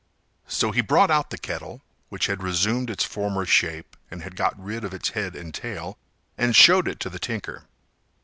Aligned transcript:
So 0.47 0.71
he 0.71 0.81
brought 0.81 1.11
out 1.11 1.29
the 1.29 1.37
kettle, 1.37 1.83
which 2.09 2.25
had 2.25 2.41
resumed 2.41 2.89
its 2.89 3.03
former 3.03 3.45
shape 3.45 3.95
and 4.09 4.23
had 4.23 4.35
got 4.35 4.59
rid 4.59 4.83
of 4.83 4.95
its 4.95 5.09
head 5.09 5.35
and 5.35 5.53
tail, 5.53 5.95
and 6.39 6.55
showed 6.55 6.87
it 6.87 6.99
to 7.01 7.09
the 7.11 7.19
tinker. 7.19 7.65